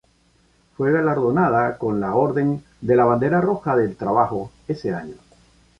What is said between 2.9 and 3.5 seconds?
la Bandera